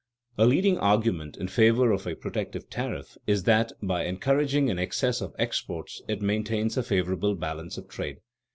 _A 0.39 0.47
leading 0.49 0.79
argument 0.79 1.37
in 1.37 1.47
favor 1.47 1.91
of 1.91 2.07
a 2.07 2.15
protective 2.15 2.71
tariff 2.71 3.19
is 3.27 3.43
that 3.43 3.71
by 3.83 4.05
encouraging 4.05 4.67
an 4.71 4.79
excess 4.79 5.21
of 5.21 5.35
exports 5.37 6.01
it 6.07 6.23
maintains 6.23 6.75
a 6.75 6.81
favorable 6.81 7.35
balance 7.35 7.77
of 7.77 7.87
trade. 7.87 8.17